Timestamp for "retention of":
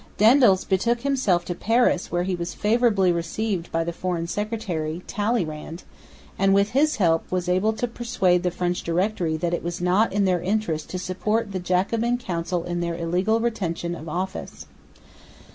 13.39-14.09